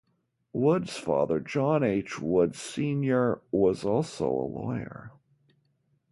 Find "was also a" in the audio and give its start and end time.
3.51-4.49